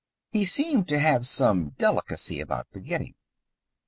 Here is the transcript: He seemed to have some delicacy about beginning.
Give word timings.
He 0.31 0.45
seemed 0.45 0.87
to 0.87 0.97
have 0.97 1.27
some 1.27 1.75
delicacy 1.77 2.39
about 2.39 2.65
beginning. 2.71 3.13